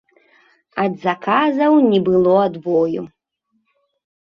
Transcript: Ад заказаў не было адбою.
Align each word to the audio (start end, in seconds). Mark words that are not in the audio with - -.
Ад 0.83 0.93
заказаў 1.03 1.77
не 1.91 2.01
было 2.09 2.35
адбою. 2.49 3.01